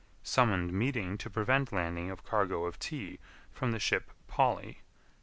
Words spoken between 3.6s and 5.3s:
the ship Polly Dec.